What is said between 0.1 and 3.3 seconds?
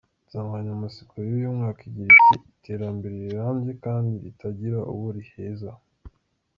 Insanganyamatsiko y’uyu mwaka igira iti “Iterambere